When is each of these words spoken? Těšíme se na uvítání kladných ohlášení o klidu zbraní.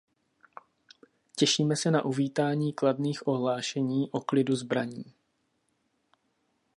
Těšíme 1.35 1.75
se 1.75 1.91
na 1.91 2.05
uvítání 2.05 2.73
kladných 2.73 3.27
ohlášení 3.27 4.11
o 4.11 4.19
klidu 4.21 4.55
zbraní. 4.55 5.05